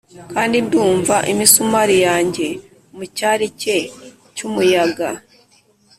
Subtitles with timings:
[0.33, 2.47] kandi ndumva imisumari yanjye
[2.95, 3.77] mucyari cye
[4.35, 5.09] cyumuyaga,